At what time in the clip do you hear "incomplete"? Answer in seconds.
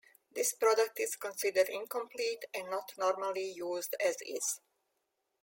1.69-2.45